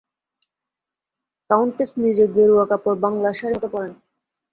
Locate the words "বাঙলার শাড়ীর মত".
3.03-3.65